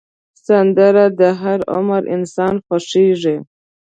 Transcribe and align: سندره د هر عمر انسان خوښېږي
سندره 0.45 1.05
د 1.19 1.21
هر 1.41 1.59
عمر 1.75 2.01
انسان 2.15 2.53
خوښېږي 2.65 3.37